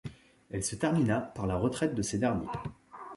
Elle 0.49 0.63
se 0.63 0.75
termina 0.75 1.21
par 1.21 1.45
la 1.45 1.57
retraite 1.57 1.93
de 1.93 2.01
ces 2.01 2.17
derniers. 2.17 2.49